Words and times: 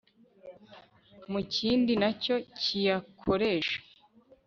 mu 1.31 1.39
kindi 1.55 1.91
na 2.01 2.09
cyo 2.23 2.35
kiyakoresha 2.59 3.77